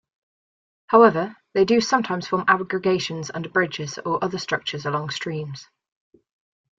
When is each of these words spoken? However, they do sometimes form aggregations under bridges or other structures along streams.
However, 0.87 1.35
they 1.53 1.63
do 1.63 1.79
sometimes 1.79 2.27
form 2.27 2.45
aggregations 2.47 3.29
under 3.31 3.49
bridges 3.49 3.99
or 4.03 4.23
other 4.23 4.39
structures 4.39 4.87
along 4.87 5.11
streams. 5.11 5.67